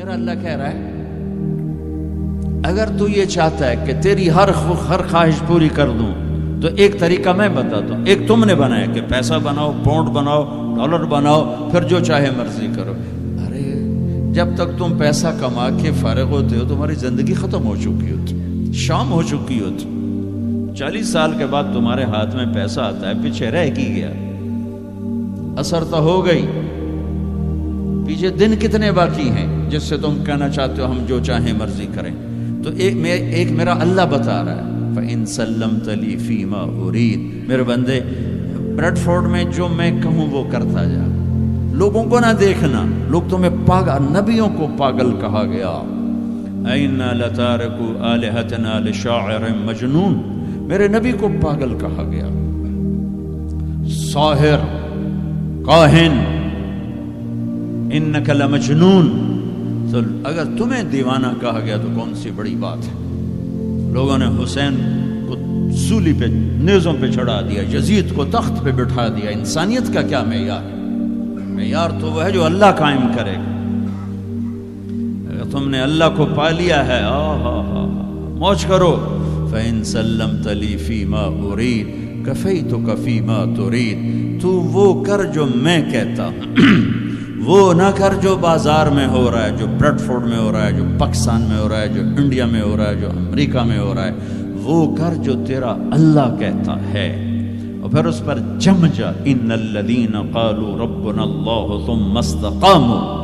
میرا 0.00 0.12
اللہ 0.12 0.30
کہہ 0.42 0.56
رہا 0.56 0.68
ہے، 0.68 0.92
اگر 2.64 2.88
تو 2.98 3.08
یہ 3.08 3.24
چاہتا 3.24 3.70
ہے 3.70 3.74
کہ 3.86 3.92
تیری 4.02 4.30
ہر 4.30 4.48
ہر 4.88 5.00
خواہش 5.10 5.34
پوری 5.46 5.68
کر 5.68 5.88
دوں، 5.88 6.12
تو 6.62 6.68
ایک 6.76 7.00
طریقہ 7.00 7.30
میں 7.30 7.48
بتاتا 7.48 7.94
ہوں 7.94 8.06
ایک 8.06 8.18
تم 8.28 8.44
نے 8.44 8.54
بنایا 8.54 8.86
کہ 8.86 9.00
پیسہ 9.08 9.34
بناؤ، 9.42 9.72
پونڈ 9.84 10.08
بناؤ، 10.08 10.42
ڈالر 10.76 11.04
بناؤ، 11.04 11.68
پھر 11.70 11.82
جو 11.82 12.00
چاہے 12.00 12.30
مرضی 12.36 12.66
کرو۔ 12.76 12.92
ارے، 13.46 13.74
جب 14.32 14.46
تک 14.54 14.78
تم 14.78 14.98
پیسہ 14.98 15.26
کما 15.40 15.68
کے 15.82 15.90
فارغ 16.00 16.24
ہوتے 16.24 16.56
ہو، 16.56 16.64
تمہاری 16.68 16.94
زندگی 16.94 17.34
ختم 17.34 17.66
ہو 17.66 17.76
چکی 17.76 18.10
ہوتی، 18.10 18.70
شام 18.72 19.12
ہو 19.12 19.22
چکی 19.22 19.60
ہوتی۔ 19.60 19.84
چالیس 20.76 21.08
سال 21.08 21.32
کے 21.38 21.46
بعد 21.46 21.64
تمہارے 21.72 22.04
ہاتھ 22.04 22.36
میں 22.36 22.46
پیسہ 22.54 22.80
آتا 22.80 23.08
ہے، 23.08 23.14
پیچھے 23.22 23.50
رہ 23.50 23.70
کی 23.74 23.94
گیا۔ 23.96 24.10
اثر 25.56 25.84
تو 25.84 25.98
ہو 25.98 26.26
گئی۔ 26.26 26.46
پیچھے 28.06 28.30
دن 28.30 28.54
کتنے 28.60 28.92
باقی 28.92 29.30
ہیں؟ 29.30 29.59
جس 29.70 29.82
سے 29.82 29.96
تم 29.96 30.24
کہنا 30.26 30.48
چاہتے 30.48 30.82
ہو 30.82 30.90
ہم 30.90 30.98
جو 31.06 31.20
چاہیں 31.24 31.52
مرضی 31.52 31.86
کریں۔ 31.94 32.10
تو 32.62 32.70
ایک 32.76 32.96
ایک 33.20 33.50
میرا 33.50 33.72
اللہ 33.72 34.02
بتا 34.10 34.44
رہا 34.44 34.54
ہے۔ 34.54 34.94
فَإِن 34.94 35.26
سَلَّمْ 35.26 35.84
تَلِي 35.84 36.16
فِي 36.16 36.44
مَا 36.44 36.66
أُرِيد۔ 36.86 37.48
میرے 37.48 37.62
بندے، 37.62 38.00
بریڈ 38.76 38.98
فورڈ 38.98 39.24
میں 39.24 39.44
جو 39.44 39.68
میں 39.68 40.02
کہوں 40.02 40.30
وہ 40.30 40.44
کرتا 40.50 40.84
جا۔ 40.84 41.06
لوگوں 41.72 42.04
کو 42.04 42.20
نہ 42.20 42.32
دیکھنا۔ 42.40 42.84
لوگ 43.08 43.22
تمہیں 43.30 43.50
پاگل 43.66 44.02
نبیوں 44.02 44.48
کو 44.56 44.66
پاگل 44.78 45.12
کہا 45.20 45.42
گیا۔ 45.44 45.96
اَيْنَا 46.72 47.12
لَتَارِكُ 47.12 47.98
آلِهَتَنَا 47.98 48.78
لِشَاعِرٍ 48.78 49.50
مَجْنُون۔ 49.64 50.20
میرے 50.68 50.88
نبی 50.88 51.12
کو 51.20 51.28
پاگل 51.40 51.78
کہا 51.78 52.02
گیا۔ 52.10 52.26
ساہر 53.88 54.58
کاہن۔ 55.66 56.40
انکا 57.92 58.32
لمجنون۔ 58.32 59.19
تو 59.92 59.98
اگر 60.24 60.44
تمہیں 60.58 60.82
دیوانہ 60.82 61.26
کہا 61.40 61.60
گیا 61.64 61.76
تو 61.76 61.88
کون 61.94 62.14
سی 62.14 62.30
بڑی 62.30 62.56
بات 62.60 62.78
ہے؟ 62.78 62.92
لوگوں 63.92 64.18
نے 64.18 64.24
حسین 64.44 64.76
کو 65.28 65.36
سولی 65.76 66.12
پہ، 66.12 66.24
نیزوں 66.60 66.92
پہ 67.00 67.10
چڑھا 67.10 67.40
دیا، 67.40 67.78
یزید 67.78 68.14
کو 68.14 68.24
تخت 68.24 68.64
پہ 68.64 68.70
بٹھا 68.70 69.08
دیا۔ 69.08 69.30
انسانیت 69.30 69.94
کا 69.94 70.02
کیا 70.02 70.22
معیار؟ 70.22 70.62
ہے 70.62 70.80
معیار 71.54 71.90
تو 72.00 72.06
وہ 72.06 72.24
ہے 72.24 72.32
جو 72.32 72.44
اللہ 72.44 72.66
قائم 72.78 73.00
کرے۔ 73.16 73.30
گا 73.30 73.60
اگر 75.30 75.50
تم 75.50 75.68
نے 75.68 75.80
اللہ 75.80 76.04
کو 76.16 76.26
پا 76.34 76.50
لیا 76.50 76.86
ہے 76.86 77.00
موج 78.38 78.64
کرو۔ 78.64 79.16
فَإِن 79.50 79.84
سَلَّمْ 79.84 80.44
تَلِي 80.44 80.76
فِي 80.76 81.04
مَا 81.04 81.28
أُرِيد 81.52 81.86
كَفَيْتُكَ 82.26 82.90
فِي 83.04 83.20
مَا 83.20 83.44
تُرِيد۔ 83.56 83.96
تو 84.42 84.48
وہ 84.48 85.04
کر 85.04 85.24
جو 85.24 85.46
میں 85.54 85.90
کہتا 85.90 86.26
ہوں۔ 86.26 86.56
وہ 87.44 87.72
نہ 87.72 87.90
کر 87.96 88.14
جو 88.22 88.36
بازار 88.40 88.86
میں 88.86 89.06
ہو 89.06 89.30
رہا 89.30 89.44
ہے، 89.44 89.50
جو 89.58 89.66
بریڈ 89.78 90.00
فورڈ 90.00 90.24
میں 90.24 90.38
ہو 90.38 90.52
رہا 90.52 90.66
ہے، 90.66 90.72
جو 90.72 90.84
پاکستان 90.98 91.42
میں 91.42 91.58
ہو 91.58 91.68
رہا 91.68 91.80
ہے، 91.80 91.88
جو 91.88 92.00
انڈیا 92.00 92.46
میں 92.46 92.62
ہو 92.62 92.76
رہا 92.76 92.90
ہے، 92.90 92.94
جو 92.94 93.10
امریکہ 93.10 93.60
میں 93.60 93.78
ہو 93.78 93.94
رہا 93.94 94.06
ہے، 94.06 94.12
وہ 94.62 94.96
کر 94.96 95.14
جو 95.14 95.32
تیرا 95.46 95.70
اللہ 95.70 96.36
کہتا 96.38 96.76
ہے۔ 96.92 97.26
اور 97.82 97.90
پھر 97.90 98.04
اس 98.04 98.22
پر 98.24 98.38
جم 98.58 98.86
جا، 98.86 99.10
ان 99.24 99.52
الذین 99.52 100.22
قالوا 100.32 100.84
ربنا 100.84 101.22
اللہ 101.22 101.86
ثم 101.86 102.16
استقاموا۔ 102.16 103.19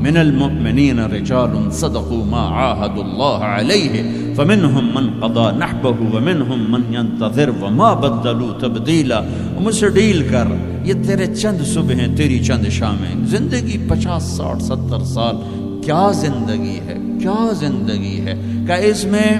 من 0.00 0.16
المؤمنين 0.16 0.98
رجال 0.98 1.70
صدقوا 1.70 2.24
ما 2.24 2.48
عاهدوا 2.48 3.04
الله 3.04 3.44
عليه 3.44 4.02
فمنهم 4.34 4.88
من 4.94 5.10
قضى 5.20 5.56
نحبه 5.58 6.16
ومنهم 6.16 6.72
من 6.72 6.94
ينتظر 6.94 7.50
وما 7.62 7.94
بدلوا 7.94 8.58
تبديلا 8.58 9.20
مجھ 9.60 9.74
سے 9.74 9.88
ڈیل 9.88 10.28
کر، 10.30 10.44
یہ 10.84 10.92
تیرے 11.06 11.34
چند 11.34 11.66
صبح 11.66 11.94
ہیں، 11.94 12.16
تیری 12.16 12.38
چند 12.38 12.66
شامیں۔ 12.70 13.26
زندگی 13.26 13.86
پچاس، 13.88 14.22
ساٹھ، 14.22 14.62
ستر 14.62 15.04
سال، 15.04 15.36
کیا 15.84 16.10
زندگی 16.14 16.80
ہے؟ 16.86 16.96
کیا 17.22 17.52
زندگی 17.52 18.20
ہے؟ 18.26 18.34
کہ 18.66 18.72
اس 18.72 19.04
میں 19.04 19.38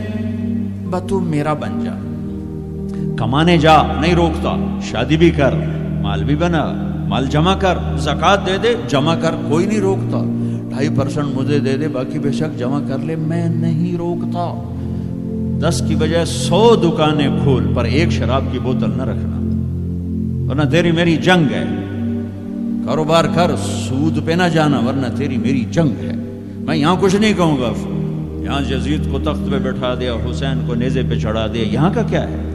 بتو 0.91 1.20
میرا 1.20 1.53
بن 1.53 1.84
جا۔ 1.84 1.92
کمانے 3.16 3.58
جا، 3.58 3.83
نہیں 4.00 4.14
روکتا۔ 4.14 4.78
شادی 4.82 5.16
بھی 5.16 5.31
کر، 5.31 5.54
مال 6.00 6.25
بھی 6.25 6.37
بنا، 6.37 6.93
مال 7.09 7.26
جمع 7.26 7.54
کر، 7.54 7.78
زکات 7.97 8.47
دے 8.47 8.59
دے، 8.62 8.75
جمع 8.88 9.15
کر، 9.22 9.34
کوئی 9.49 9.66
نہیں 9.66 9.81
روکتا۔ 9.81 10.37
ڈھائی 10.70 10.88
پرسنٹ 10.97 11.26
مجھے 11.34 11.58
دے 11.58 11.76
دے، 11.76 11.88
باقی 11.88 12.19
بے 12.19 12.32
شک 12.32 12.58
جمع 12.58 12.81
کر 12.88 12.98
لے، 12.98 13.16
میں 13.16 13.48
نہیں 13.48 13.97
روکتا۔ 13.97 14.72
دس 15.60 15.82
کی 15.88 15.94
بجائے 15.94 16.25
سو 16.25 16.76
دکانیں 16.76 17.28
کھول، 17.42 17.72
پر 17.75 17.84
ایک 17.84 18.10
شراب 18.10 18.44
کی 18.53 18.58
بوتل 18.58 18.91
نہ 18.97 19.03
رکھنا۔ 19.03 19.36
ورنہ 20.50 20.70
تیری 20.70 20.92
میری 20.92 21.16
جنگ 21.16 21.53
ہے۔ 21.53 21.64
کاروبار 22.86 23.25
کر، 23.34 23.50
سود 23.88 24.26
پہ 24.26 24.32
نہ 24.32 24.48
جانا، 24.53 24.78
ورنہ 24.78 25.06
تیری 25.16 25.36
میری 25.36 25.64
جنگ 25.70 25.88
ہے۔ 25.88 26.12
میں 26.58 26.76
یہاں 26.76 26.97
کچھ 27.00 27.16
نہیں 27.16 27.34
کہوں 27.34 27.56
گا۔ 27.56 27.72
یہاں 28.44 28.60
یزید 28.70 29.12
کو 29.12 29.19
تخت 29.19 29.50
پہ 29.50 29.58
بٹھا 29.58 29.94
دیا، 29.94 30.14
حسین 30.14 30.66
کو 30.66 30.75
نیزے 30.75 31.02
پہ 31.10 31.19
چڑھا 31.19 31.47
دیا۔ 31.47 31.62
یہاں 31.62 31.91
کا 31.94 32.02
کیا 32.02 32.28
ہے؟ 32.28 32.50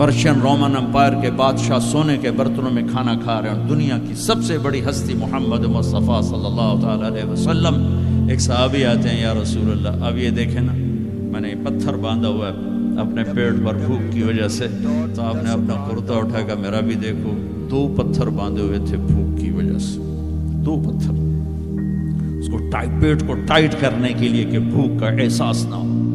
پرشین 0.00 0.40
رومن 0.40 0.76
امپائر 0.76 1.12
کے 1.22 1.30
بادشاہ 1.30 1.78
سونے 1.78 2.16
کے 2.18 2.30
برتنوں 2.30 2.70
میں 2.70 2.82
کھانا 2.92 3.14
کھا 3.24 3.42
رہے 3.42 3.48
ہیں 3.48 3.68
دنیا 3.68 3.98
کی 4.08 4.14
سب 4.14 4.44
سے 4.44 4.58
بڑی 4.58 4.80
ہستی 4.90 5.14
محمد 5.14 5.64
مصطفیٰ 5.64 6.22
صلی 6.22 6.46
اللہ 6.46 6.80
تعالی 6.82 7.06
علیہ 7.06 7.30
وسلم، 7.30 7.74
ایک 8.28 8.40
صحابی 8.40 8.84
آتے 8.84 9.08
ہیں، 9.08 9.20
یا 9.20 9.34
رسول 9.42 9.70
اللہ، 9.70 10.04
اب 10.04 10.18
یہ 10.18 10.30
دیکھیں 10.30 10.60
نا، 10.60 10.72
میں 11.32 11.40
نے 11.40 11.54
پتھر 11.64 11.96
باندھا 11.96 12.28
ہوا 12.28 12.48
ہے 12.48 12.52
اپنے 13.00 13.24
پیٹ 13.24 13.52
پر 13.64 13.74
بھوک 13.74 14.12
کی 14.12 14.22
وجہ 14.22 14.48
سے، 14.48 14.66
تو 15.14 15.22
آپ 15.22 15.34
نے 15.34 15.50
اپنا 15.50 15.84
کرتا 15.90 16.14
اٹھا 16.14 16.40
کر 16.46 16.56
میرا 16.56 16.80
بھی 16.80 16.94
دیکھو، 16.94 17.32
دو 17.70 17.94
پتھر 17.96 18.26
باندھے 18.26 18.62
ہوئے 18.62 18.78
تھے 18.86 18.96
بھوک 18.96 19.40
کی 19.40 19.50
وجہ 19.50 19.78
سے، 19.78 20.00
دو 20.64 20.82
پتھر۔ 20.86 21.12
اس 22.38 22.48
کو 22.48 22.70
ٹائٹ، 22.70 23.02
پیٹ 23.02 23.26
کو 23.26 23.34
ٹائٹ 23.46 23.74
کرنے 23.80 24.12
کے 24.18 24.28
لیے 24.28 24.44
کہ 24.44 24.58
بھوک 24.58 25.00
کا 25.00 25.08
احساس 25.08 25.66
نہ 25.66 25.74
ہو۔ 25.74 26.09